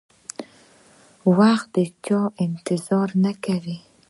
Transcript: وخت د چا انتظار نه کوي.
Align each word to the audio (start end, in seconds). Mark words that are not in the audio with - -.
وخت 1.37 1.67
د 1.75 1.77
چا 2.05 2.21
انتظار 2.45 3.09
نه 3.23 3.31
کوي. 3.45 3.77